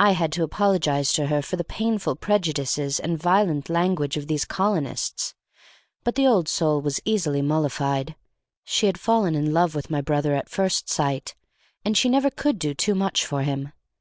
[0.00, 4.44] I had to apologize to her for the painful prejudices and violent language of "these
[4.44, 5.36] colonists,"
[6.02, 8.16] but the old soul was easily mollified.
[8.64, 11.36] She had fallen in love with my brother at first sight,
[11.84, 13.72] and she never could do too much for him.